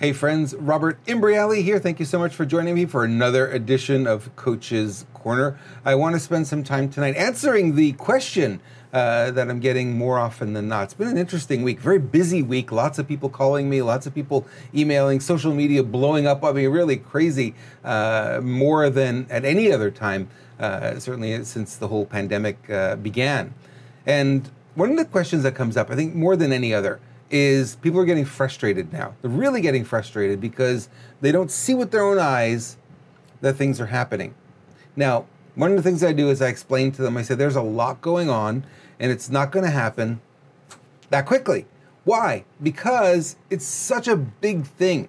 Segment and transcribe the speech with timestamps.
[0.00, 1.78] Hey, friends, Robert Imbriale here.
[1.78, 5.56] Thank you so much for joining me for another edition of Coach's Corner.
[5.84, 8.60] I want to spend some time tonight answering the question
[8.92, 10.82] uh, that I'm getting more often than not.
[10.82, 12.72] It's been an interesting week, very busy week.
[12.72, 16.42] Lots of people calling me, lots of people emailing, social media blowing up.
[16.42, 17.54] I mean, really crazy,
[17.84, 23.54] uh, more than at any other time, uh, certainly since the whole pandemic uh, began.
[24.04, 26.98] And one of the questions that comes up, I think more than any other,
[27.30, 29.14] is people are getting frustrated now.
[29.22, 30.88] They're really getting frustrated because
[31.20, 32.76] they don't see with their own eyes
[33.40, 34.34] that things are happening.
[34.96, 37.56] Now, one of the things I do is I explain to them, I say, there's
[37.56, 38.64] a lot going on
[38.98, 40.20] and it's not going to happen
[41.10, 41.66] that quickly.
[42.04, 42.44] Why?
[42.62, 45.08] Because it's such a big thing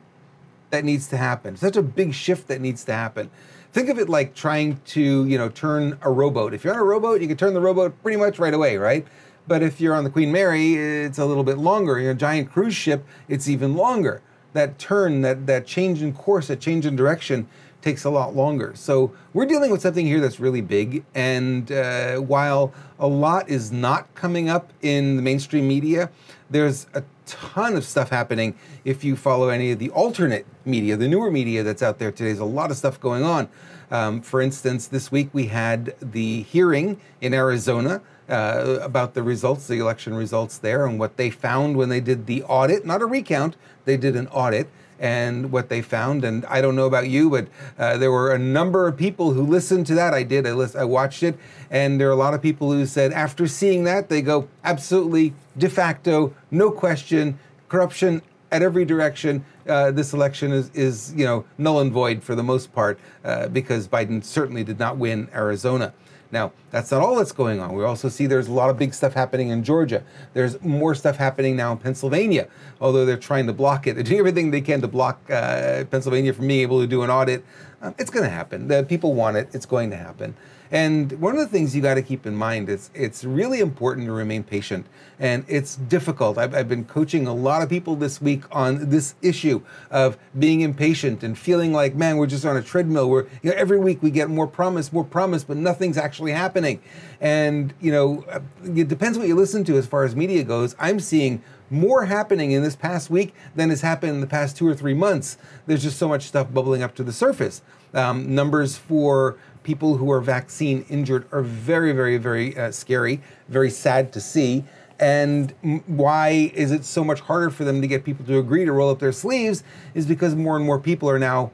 [0.69, 3.29] that needs to happen, such a big shift that needs to happen.
[3.71, 6.53] Think of it like trying to, you know, turn a rowboat.
[6.53, 9.05] If you're on a rowboat, you can turn the rowboat pretty much right away, right?
[9.47, 11.99] But if you're on the Queen Mary, it's a little bit longer.
[11.99, 14.21] You're a giant cruise ship, it's even longer.
[14.53, 17.47] That turn, that, that change in course, that change in direction
[17.81, 18.71] takes a lot longer.
[18.73, 21.05] So we're dealing with something here that's really big.
[21.13, 26.09] And uh, while a lot is not coming up in the mainstream media,
[26.49, 31.07] there's a ton of stuff happening if you follow any of the alternate media, the
[31.07, 32.29] newer media that's out there today.
[32.29, 33.49] There's a lot of stuff going on.
[33.91, 39.67] Um, for instance, this week we had the hearing in Arizona uh, about the results,
[39.67, 43.05] the election results there, and what they found when they did the audit, not a
[43.05, 44.67] recount, they did an audit
[44.99, 46.23] and what they found.
[46.23, 49.43] And I don't know about you, but uh, there were a number of people who
[49.43, 50.13] listened to that.
[50.13, 50.47] I did.
[50.47, 51.37] I, list, I watched it,
[51.69, 55.33] and there are a lot of people who said after seeing that, they go absolutely
[55.57, 57.37] de facto, no question,
[57.69, 59.43] corruption at every direction.
[59.67, 63.47] Uh, this election is, is, you know, null and void for the most part uh,
[63.47, 65.93] because Biden certainly did not win Arizona.
[66.31, 67.73] Now, that's not all that's going on.
[67.73, 70.03] We also see there's a lot of big stuff happening in Georgia.
[70.33, 72.47] There's more stuff happening now in Pennsylvania,
[72.81, 73.93] although they're trying to block it.
[73.95, 77.09] They're doing everything they can to block uh, Pennsylvania from being able to do an
[77.09, 77.45] audit.
[77.81, 78.67] Um, it's going to happen.
[78.67, 79.49] The people want it.
[79.53, 80.35] It's going to happen.
[80.71, 84.07] And one of the things you got to keep in mind is it's really important
[84.07, 84.87] to remain patient.
[85.19, 86.37] And it's difficult.
[86.37, 89.61] I've, I've, been coaching a lot of people this week on this issue
[89.91, 93.55] of being impatient and feeling like, man, we're just on a treadmill where you know,
[93.55, 96.81] every week we get more promise, more promise, but nothing's actually happening.
[97.21, 98.25] And, you know,
[98.63, 100.75] it depends what you listen to as far as media goes.
[100.79, 104.67] I'm seeing more happening in this past week than has happened in the past two
[104.67, 105.37] or three months.
[105.65, 107.61] There's just so much stuff bubbling up to the surface.
[107.93, 113.69] Um, numbers for people who are vaccine injured are very, very, very uh, scary, very
[113.69, 114.63] sad to see.
[114.97, 115.53] And
[115.87, 118.89] why is it so much harder for them to get people to agree to roll
[118.89, 119.63] up their sleeves?
[119.93, 121.51] Is because more and more people are now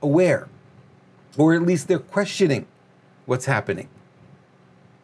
[0.00, 0.48] aware,
[1.36, 2.66] or at least they're questioning
[3.26, 3.88] what's happening.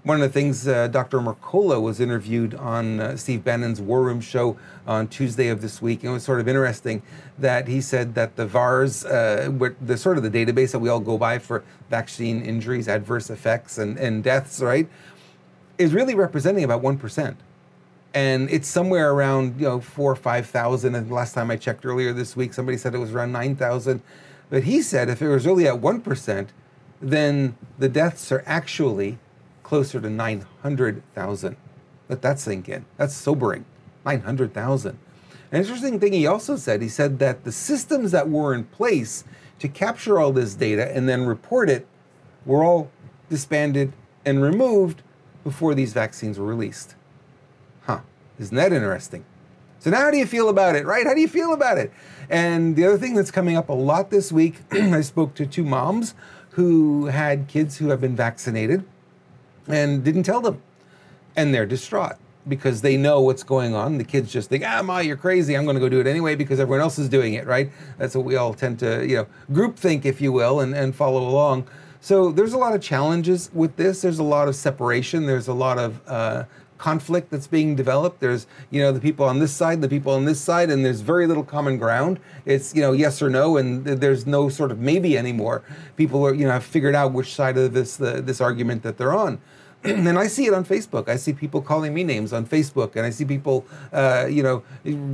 [0.04, 1.18] One of the things uh, Dr.
[1.18, 6.00] Mercola was interviewed on uh, Steve Bannon's War Room show on Tuesday of this week.
[6.02, 7.00] And it was sort of interesting
[7.38, 11.00] that he said that the VAERS, uh, the sort of the database that we all
[11.00, 14.90] go by for vaccine injuries, adverse effects, and, and deaths, right,
[15.78, 17.36] is really representing about 1%.
[18.12, 20.94] And it's somewhere around, you know, four or 5,000.
[20.94, 24.02] And last time I checked earlier this week, somebody said it was around 9,000.
[24.50, 26.48] But he said if it was really at 1%,
[27.00, 29.18] then the deaths are actually
[29.64, 31.56] closer to 900,000.
[32.08, 32.84] Let that sink in.
[32.96, 33.64] That's sobering.
[34.04, 34.98] 900,000.
[35.50, 39.24] An interesting thing he also said, he said that the systems that were in place
[39.58, 41.86] to capture all this data and then report it
[42.44, 42.90] were all
[43.28, 43.92] disbanded
[44.24, 45.02] and removed
[45.42, 46.94] before these vaccines were released.
[47.82, 48.00] Huh,
[48.38, 49.24] isn't that interesting?
[49.78, 51.06] So now how do you feel about it, right?
[51.06, 51.92] How do you feel about it?
[52.30, 55.64] And the other thing that's coming up a lot this week, I spoke to two
[55.64, 56.14] moms
[56.50, 58.84] who had kids who have been vaccinated
[59.68, 60.62] and didn't tell them.
[61.36, 62.16] And they're distraught
[62.46, 63.98] because they know what's going on.
[63.98, 65.54] The kids just think, ah, Ma, you're crazy.
[65.56, 67.70] I'm going to go do it anyway because everyone else is doing it, right?
[67.98, 70.94] That's what we all tend to, you know, group think, if you will, and, and
[70.94, 71.66] follow along.
[72.00, 74.02] So there's a lot of challenges with this.
[74.02, 75.24] There's a lot of separation.
[75.24, 76.44] There's a lot of uh,
[76.78, 78.20] conflict that's being developed.
[78.20, 81.00] There's, you know, the people on this side, the people on this side, and there's
[81.00, 82.20] very little common ground.
[82.44, 85.62] It's, you know, yes or no, and there's no sort of maybe anymore.
[85.96, 89.14] People are, you know, have figured out which side of this this argument that they're
[89.14, 89.40] on.
[89.84, 91.08] and I see it on Facebook.
[91.08, 94.62] I see people calling me names on Facebook, and I see people, uh, you know,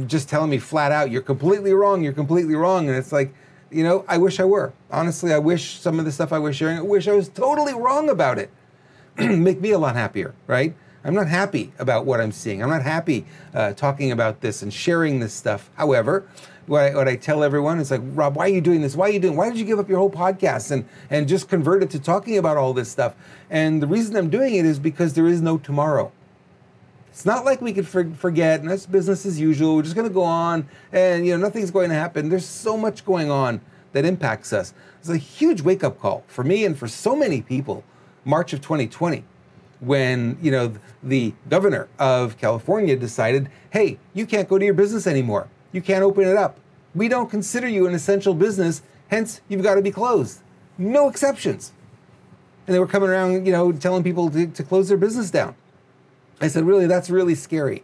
[0.07, 2.03] just telling me flat out, "You're completely wrong.
[2.05, 3.35] You're completely wrong." And it's like,
[3.71, 4.73] you know, I wish I were.
[4.91, 7.75] Honestly, I wish some of the stuff I was sharing, I wish I was totally
[7.75, 8.51] wrong about it.
[9.19, 10.75] Make me a lot happier, right?
[11.05, 12.63] I'm not happy about what I'm seeing.
[12.63, 13.25] I'm not happy
[13.55, 15.71] uh, talking about this and sharing this stuff.
[15.77, 16.29] However,
[16.67, 18.95] what I, what I tell everyone is like, Rob, why are you doing this?
[18.95, 19.37] Why are you doing?
[19.37, 22.37] Why did you give up your whole podcast and and just convert it to talking
[22.37, 23.15] about all this stuff?
[23.49, 26.13] And the reason I'm doing it is because there is no tomorrow.
[27.09, 29.77] It's not like we could for- forget and that's business as usual.
[29.77, 32.29] We're just going to go on and you know nothing's going to happen.
[32.29, 33.61] There's so much going on
[33.93, 34.75] that impacts us.
[35.01, 37.85] It's a huge wake up call for me and for so many people.
[38.25, 39.25] March of 2020
[39.81, 40.73] when you know
[41.03, 45.49] the governor of California decided, "Hey, you can't go to your business anymore.
[45.73, 46.59] You can't open it up.
[46.95, 50.41] We don't consider you an essential business, hence you've got to be closed.
[50.77, 51.73] No exceptions."
[52.67, 55.55] And they were coming around, you know, telling people to, to close their business down.
[56.41, 57.83] I said, "Really, that's really scary."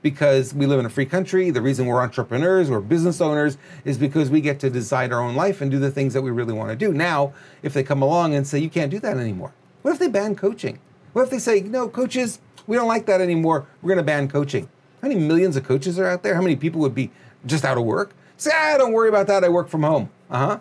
[0.00, 1.50] Because we live in a free country.
[1.50, 5.34] The reason we're entrepreneurs, we're business owners, is because we get to decide our own
[5.34, 6.92] life and do the things that we really want to do.
[6.92, 7.32] Now,
[7.64, 10.36] if they come along and say, you can't do that anymore, what if they ban
[10.36, 10.78] coaching?
[11.18, 12.38] What if they say, no, coaches,
[12.68, 13.66] we don't like that anymore.
[13.82, 14.68] We're going to ban coaching.
[15.02, 16.36] How many millions of coaches are out there?
[16.36, 17.10] How many people would be
[17.44, 18.14] just out of work?
[18.36, 19.42] Say, ah, don't worry about that.
[19.42, 20.10] I work from home.
[20.30, 20.58] Uh huh.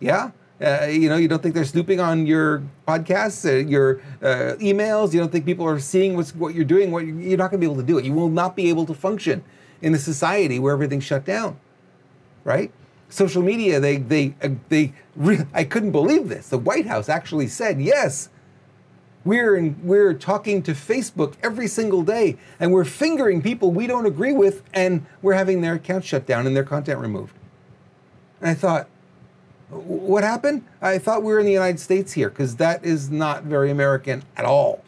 [0.00, 0.30] Yeah.
[0.62, 5.12] Uh, you know, you don't think they're snooping on your podcasts, uh, your uh, emails.
[5.12, 6.90] You don't think people are seeing what's, what you're doing.
[6.90, 8.06] What you're, you're not going to be able to do it.
[8.06, 9.44] You will not be able to function
[9.82, 11.60] in a society where everything's shut down,
[12.44, 12.72] right?
[13.10, 13.78] Social media.
[13.78, 14.94] They they uh, they.
[15.16, 16.48] Re- I couldn't believe this.
[16.48, 18.30] The White House actually said yes
[19.24, 24.06] we're, in, we're talking to Facebook every single day and we're fingering people we don't
[24.06, 27.34] agree with and we're having their accounts shut down and their content removed.
[28.40, 28.88] And I thought,
[29.68, 30.64] what happened?
[30.80, 34.24] I thought we were in the United States here because that is not very American
[34.36, 34.82] at all.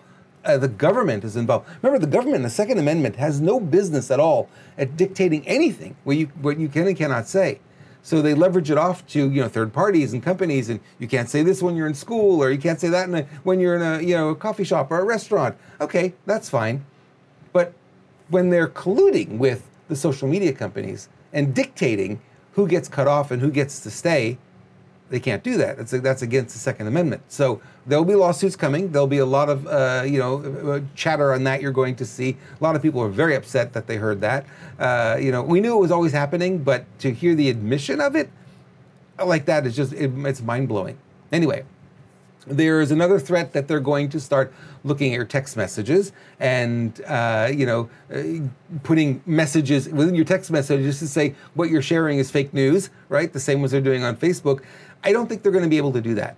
[0.44, 1.68] Uh, the government is involved.
[1.82, 6.16] Remember, the government, the Second Amendment, has no business at all at dictating anything what
[6.16, 7.60] you, what you can and cannot say.
[8.02, 11.28] So they leverage it off to you know third parties and companies, and you can't
[11.28, 13.82] say this when you're in school, or you can't say that a, when you're in
[13.82, 15.56] a you know a coffee shop or a restaurant.
[15.80, 16.84] Okay, that's fine,
[17.52, 17.72] but
[18.28, 22.20] when they're colluding with the social media companies and dictating
[22.52, 24.38] who gets cut off and who gets to stay,
[25.12, 25.76] they can't do that.
[25.76, 27.22] That's, that's against the Second Amendment.
[27.28, 28.92] So there'll be lawsuits coming.
[28.92, 30.42] There'll be a lot of uh, you know
[30.72, 31.60] uh, chatter on that.
[31.60, 34.46] You're going to see a lot of people are very upset that they heard that.
[34.78, 38.16] Uh, you know, we knew it was always happening, but to hear the admission of
[38.16, 38.30] it
[39.22, 40.96] like that is just it, it's mind blowing.
[41.30, 41.66] Anyway,
[42.46, 44.52] there is another threat that they're going to start
[44.84, 48.22] looking at your text messages and uh, you know uh,
[48.82, 53.32] putting messages within your text messages to say what you're sharing is fake news right
[53.32, 54.62] the same as they're doing on facebook
[55.04, 56.36] I don't think they're going to be able to do that.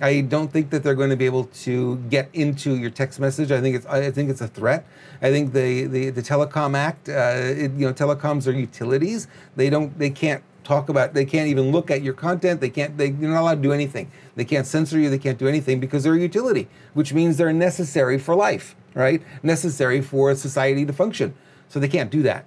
[0.00, 3.52] I don't think that they're going to be able to get into your text message.
[3.52, 4.86] I think it's I think it's a threat.
[5.20, 9.28] I think the the, the Telecom Act, uh, it, you know, telecoms are utilities.
[9.56, 12.60] They don't they can't talk about they can't even look at your content.
[12.60, 14.10] They can't they, they're not allowed to do anything.
[14.36, 15.10] They can't censor you.
[15.10, 19.22] They can't do anything because they're a utility, which means they're necessary for life, right?
[19.42, 21.34] Necessary for society to function.
[21.68, 22.46] So they can't do that.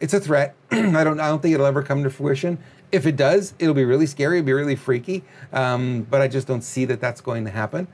[0.00, 0.54] It's a threat.
[0.70, 2.58] I don't I don't think it'll ever come to fruition.
[2.90, 5.24] If it does, it'll be really scary, it'll be really freaky.
[5.52, 7.86] Um, but I just don't see that that's going to happen.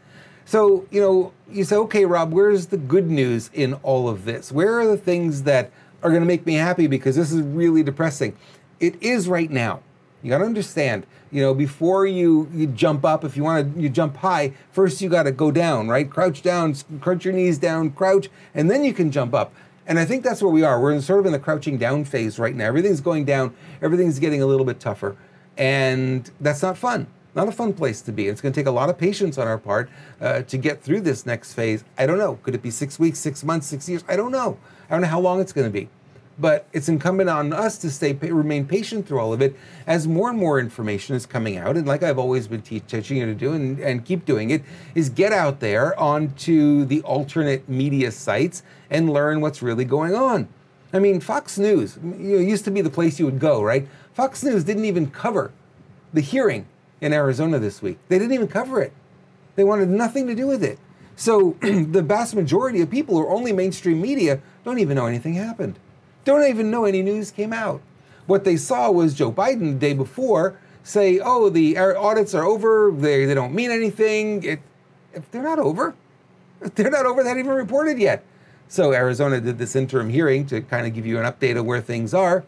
[0.45, 4.53] So, you know, you say, okay, Rob, where's the good news in all of this?
[4.53, 5.71] Where are the things that
[6.03, 8.37] are going to make me happy because this is really depressing?
[8.79, 9.81] It is right now.
[10.23, 13.81] You got to understand, you know, before you, you jump up, if you want to
[13.81, 16.09] you jump high, first you got to go down, right?
[16.09, 19.53] Crouch down, crunch your knees down, crouch, and then you can jump up.
[19.87, 20.81] And I think that's where we are.
[20.81, 22.67] We're in sort of in the crouching down phase right now.
[22.67, 25.17] Everything's going down, everything's getting a little bit tougher.
[25.57, 27.07] And that's not fun.
[27.35, 28.29] Not a fun place to be.
[28.29, 29.91] It's going to take a lot of patience on our part
[30.21, 31.85] uh, to get through this next phase.
[31.99, 32.37] I don't know.
[32.45, 34.05] Could it be six weeks, six months, six years?
[34.09, 34.57] I don't know.
[34.89, 35.89] I don't know how long it's going to be.
[36.39, 40.31] But it's incumbent on us to stay, remain patient through all of it as more
[40.31, 41.77] and more information is coming out.
[41.77, 44.63] And like I've always been te- teaching you to do and, and keep doing it,
[44.97, 50.49] is get out there onto the alternate media sites and learn what's really going on.
[50.93, 53.87] I mean, Fox News you know, used to be the place you would go, right?
[54.13, 55.53] Fox News didn't even cover
[56.13, 56.67] the hearing
[57.01, 57.99] in Arizona this week.
[58.09, 58.93] They didn't even cover it.
[59.55, 60.79] They wanted nothing to do with it.
[61.17, 65.35] So the vast majority of people who are only mainstream media don't even know anything
[65.35, 65.79] happened
[66.25, 67.81] don't even know any news came out.
[68.27, 72.93] What they saw was Joe Biden the day before say, oh, the audits are over,
[72.93, 74.43] they, they don't mean anything.
[74.43, 74.61] It,
[75.13, 75.95] if they're not over,
[76.75, 78.25] they're not over, they haven't even reported yet.
[78.69, 81.81] So Arizona did this interim hearing to kind of give you an update of where
[81.81, 82.45] things are,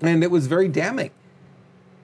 [0.00, 1.10] and it was very damning.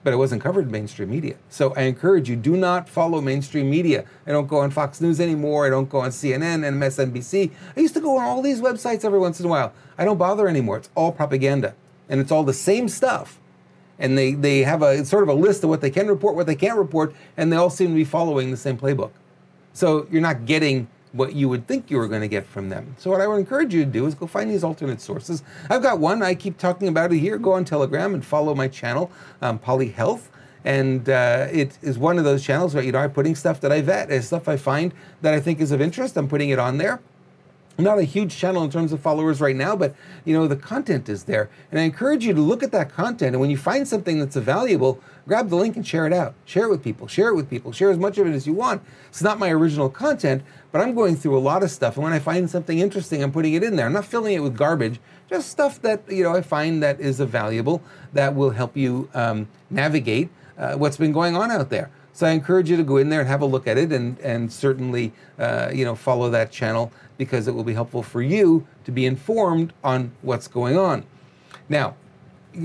[0.03, 1.35] But it wasn't covered in mainstream media.
[1.49, 4.05] So I encourage you, do not follow mainstream media.
[4.25, 5.65] I don't go on Fox News anymore.
[5.65, 7.51] I don't go on CNN and MSNBC.
[7.75, 9.73] I used to go on all these websites every once in a while.
[9.97, 10.77] I don't bother anymore.
[10.77, 11.75] It's all propaganda.
[12.09, 13.39] And it's all the same stuff.
[13.99, 16.45] And they, they have a sort of a list of what they can report, what
[16.45, 19.11] they can't report, and they all seem to be following the same playbook.
[19.73, 22.95] So you're not getting what you would think you were going to get from them.
[22.97, 25.43] So what I would encourage you to do is go find these alternate sources.
[25.69, 26.21] I've got one.
[26.21, 27.37] I keep talking about it here.
[27.37, 29.11] Go on Telegram and follow my channel,
[29.41, 30.29] um, Poly Health.
[30.65, 33.71] And uh, it is one of those channels where you know I'm putting stuff that
[33.71, 36.17] I vet, stuff I find that I think is of interest.
[36.17, 36.99] I'm putting it on there.
[37.85, 41.09] Not a huge channel in terms of followers right now, but you know the content
[41.09, 43.33] is there, and I encourage you to look at that content.
[43.33, 46.33] And when you find something that's valuable, grab the link and share it out.
[46.45, 47.07] Share it with people.
[47.07, 47.71] Share it with people.
[47.71, 48.81] Share as much of it as you want.
[49.09, 52.13] It's not my original content, but I'm going through a lot of stuff, and when
[52.13, 53.85] I find something interesting, I'm putting it in there.
[53.85, 54.99] I'm not filling it with garbage.
[55.29, 57.81] Just stuff that you know I find that is valuable
[58.13, 61.89] that will help you um, navigate uh, what's been going on out there.
[62.13, 64.17] So I encourage you to go in there and have a look at it, and
[64.21, 68.67] and certainly uh, you know follow that channel because it will be helpful for you
[68.85, 71.05] to be informed on what's going on.
[71.69, 71.95] Now,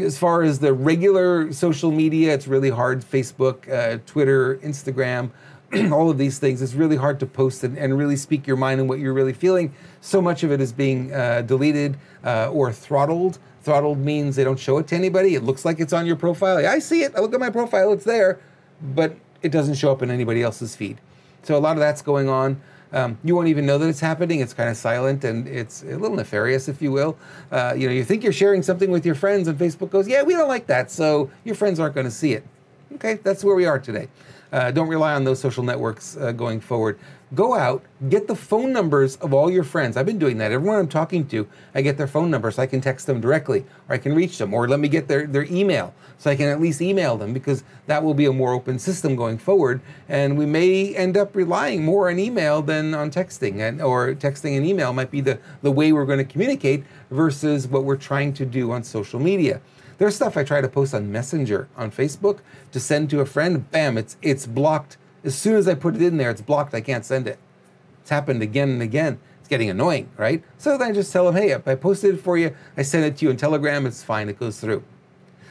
[0.00, 3.02] as far as the regular social media, it's really hard.
[3.02, 5.30] Facebook, uh, Twitter, Instagram,
[5.92, 6.62] all of these things.
[6.62, 9.32] It's really hard to post and, and, really speak your mind and what you're really
[9.32, 9.74] feeling.
[10.00, 13.38] So much of it is being uh, deleted uh, or throttled.
[13.62, 15.34] Throttled means they don't show it to anybody.
[15.34, 16.66] It looks like it's on your profile.
[16.66, 17.14] I see it.
[17.16, 17.92] I look at my profile.
[17.92, 18.40] It's there,
[18.80, 21.00] but it doesn't show up in anybody else's feed.
[21.42, 22.60] So a lot of that's going on.
[22.92, 24.40] Um, you won't even know that it's happening.
[24.40, 27.16] It's kind of silent and it's a little nefarious, if you will.
[27.50, 30.22] Uh, you know, you think you're sharing something with your friends, and Facebook goes, "Yeah,
[30.22, 32.44] we don't like that," so your friends aren't going to see it.
[32.94, 34.08] Okay, that's where we are today.
[34.52, 36.98] Uh, don't rely on those social networks uh, going forward.
[37.34, 39.96] Go out, get the phone numbers of all your friends.
[39.96, 40.52] I've been doing that.
[40.52, 43.64] Everyone I'm talking to, I get their phone number so I can text them directly,
[43.88, 46.48] or I can reach them, or let me get their, their email so I can
[46.48, 49.80] at least email them because that will be a more open system going forward.
[50.10, 54.54] And we may end up relying more on email than on texting, and or texting
[54.58, 58.34] and email might be the, the way we're going to communicate versus what we're trying
[58.34, 59.62] to do on social media.
[59.96, 62.40] There's stuff I try to post on Messenger on Facebook
[62.72, 63.70] to send to a friend.
[63.70, 64.98] Bam, it's it's blocked.
[65.24, 66.74] As soon as I put it in there, it's blocked.
[66.74, 67.38] I can't send it.
[68.00, 69.20] It's happened again and again.
[69.40, 70.42] It's getting annoying, right?
[70.58, 72.54] So then I just tell them, hey, I posted it for you.
[72.76, 73.86] I sent it to you in Telegram.
[73.86, 74.28] It's fine.
[74.28, 74.82] It goes through.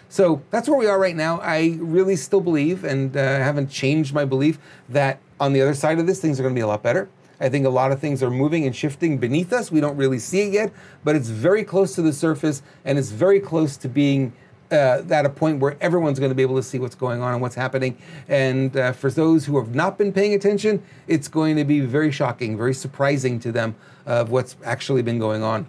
[0.09, 1.39] So that's where we are right now.
[1.39, 4.59] I really still believe, and uh, haven't changed my belief,
[4.89, 7.09] that on the other side of this, things are going to be a lot better.
[7.39, 9.71] I think a lot of things are moving and shifting beneath us.
[9.71, 10.73] We don't really see it yet,
[11.03, 14.33] but it's very close to the surface and it's very close to being
[14.71, 17.33] uh, at a point where everyone's going to be able to see what's going on
[17.33, 17.97] and what's happening.
[18.27, 22.11] And uh, for those who have not been paying attention, it's going to be very
[22.11, 23.75] shocking, very surprising to them
[24.05, 25.67] of what's actually been going on.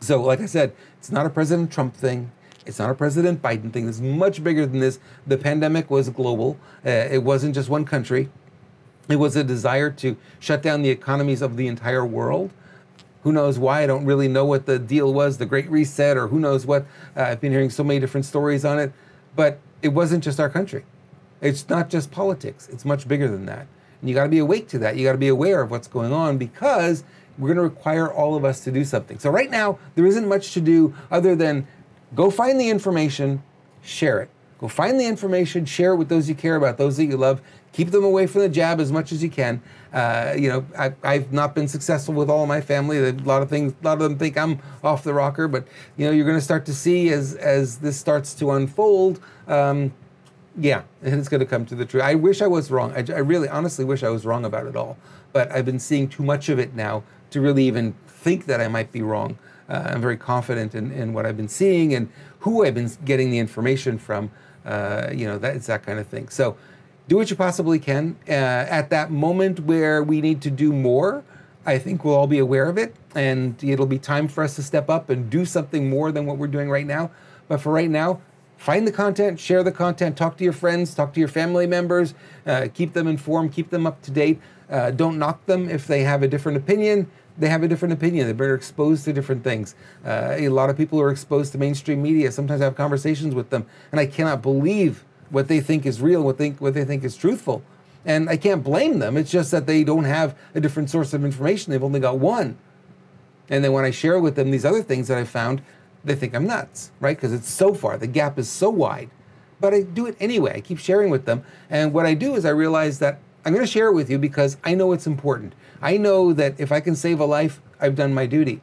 [0.00, 2.30] So, like I said, it's not a President Trump thing.
[2.66, 3.88] It's not a President Biden thing.
[3.88, 5.00] It's much bigger than this.
[5.26, 6.58] The pandemic was global.
[6.84, 8.28] Uh, it wasn't just one country.
[9.08, 12.52] It was a desire to shut down the economies of the entire world.
[13.28, 13.82] Who knows why?
[13.82, 16.86] I don't really know what the deal was, the Great Reset, or who knows what.
[17.14, 18.90] Uh, I've been hearing so many different stories on it.
[19.36, 20.86] But it wasn't just our country.
[21.42, 23.66] It's not just politics, it's much bigger than that.
[24.00, 24.96] And you got to be awake to that.
[24.96, 27.04] You got to be aware of what's going on because
[27.36, 29.18] we're going to require all of us to do something.
[29.18, 31.68] So, right now, there isn't much to do other than
[32.14, 33.42] go find the information,
[33.82, 34.30] share it.
[34.58, 37.40] Go find the information, share it with those you care about, those that you love.
[37.72, 39.62] Keep them away from the jab as much as you can.
[39.92, 42.98] Uh, you know, I, have not been successful with all my family.
[42.98, 46.04] A lot of things, a lot of them think I'm off the rocker, but you
[46.04, 49.20] know, you're going to start to see as as this starts to unfold.
[49.46, 49.92] Um,
[50.60, 52.02] yeah, and it's going to come to the truth.
[52.02, 52.92] I wish I was wrong.
[52.92, 54.96] I, I really, honestly, wish I was wrong about it all.
[55.32, 58.66] But I've been seeing too much of it now to really even think that I
[58.66, 59.38] might be wrong.
[59.68, 62.10] Uh, I'm very confident in, in what I've been seeing and
[62.40, 64.30] who I've been getting the information from.
[64.64, 66.28] Uh, you know, that it's that kind of thing.
[66.28, 66.56] So
[67.08, 68.16] do what you possibly can.
[68.28, 71.24] Uh, at that moment where we need to do more,
[71.64, 74.62] I think we'll all be aware of it, and it'll be time for us to
[74.62, 77.10] step up and do something more than what we're doing right now.
[77.46, 78.20] But for right now,
[78.56, 82.14] find the content, share the content, talk to your friends, talk to your family members,
[82.46, 84.40] uh, keep them informed, keep them up to date.
[84.70, 87.10] Uh, don't knock them if they have a different opinion.
[87.38, 88.26] They have a different opinion.
[88.26, 89.74] They're been exposed to different things.
[90.04, 92.32] Uh, a lot of people are exposed to mainstream media.
[92.32, 96.22] Sometimes I have conversations with them, and I cannot believe what they think is real,
[96.22, 97.62] what think what they think is truthful.
[98.04, 99.16] And I can't blame them.
[99.16, 101.70] It's just that they don't have a different source of information.
[101.70, 102.56] They've only got one.
[103.50, 105.62] And then when I share with them these other things that I found,
[106.04, 107.16] they think I'm nuts, right?
[107.16, 109.10] Because it's so far, the gap is so wide.
[109.60, 110.54] But I do it anyway.
[110.54, 111.44] I keep sharing with them.
[111.68, 114.18] And what I do is I realize that I'm going to share it with you
[114.18, 115.54] because I know it's important.
[115.80, 118.60] I know that if I can save a life, I've done my duty.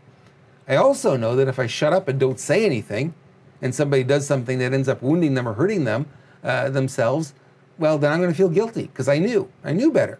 [0.68, 3.14] I also know that if I shut up and don't say anything,
[3.62, 6.08] and somebody does something that ends up wounding them or hurting them,
[6.44, 7.34] uh, themselves,
[7.78, 9.52] well, then I'm going to feel guilty because I knew.
[9.64, 10.20] I knew better.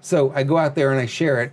[0.00, 1.52] So I go out there and I share it.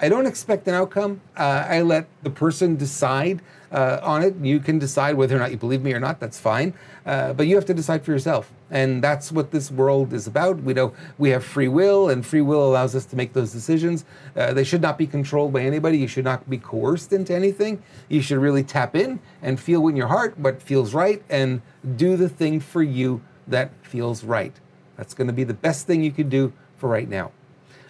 [0.00, 1.20] I don't expect an outcome.
[1.36, 4.36] Uh, I let the person decide uh, on it.
[4.36, 6.20] You can decide whether or not you believe me or not.
[6.20, 6.72] That's fine.
[7.04, 8.52] Uh, but you have to decide for yourself.
[8.70, 10.62] And that's what this world is about.
[10.62, 14.04] We know we have free will, and free will allows us to make those decisions.
[14.36, 15.98] Uh, they should not be controlled by anybody.
[15.98, 17.82] You should not be coerced into anything.
[18.08, 21.60] You should really tap in and feel in your heart what feels right and
[21.96, 24.54] do the thing for you that feels right.
[24.96, 27.32] That's going to be the best thing you can do for right now.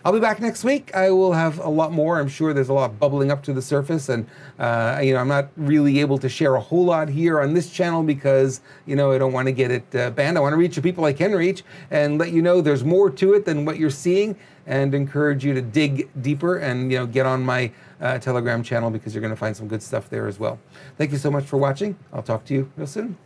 [0.09, 0.95] I'll be back next week.
[0.95, 2.19] I will have a lot more.
[2.19, 4.27] I'm sure there's a lot bubbling up to the surface, and
[4.59, 7.71] uh, you know I'm not really able to share a whole lot here on this
[7.71, 10.38] channel because you know I don't want to get it uh, banned.
[10.38, 13.11] I want to reach the people I can reach and let you know there's more
[13.11, 14.35] to it than what you're seeing,
[14.67, 18.88] and encourage you to dig deeper and you know get on my uh, Telegram channel
[18.88, 20.59] because you're going to find some good stuff there as well.
[20.97, 21.99] Thank you so much for watching.
[22.15, 23.19] I'll talk to you real soon.